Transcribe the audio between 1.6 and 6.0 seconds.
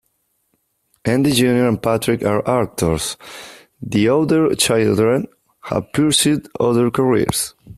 and Patrick are actors; the other children have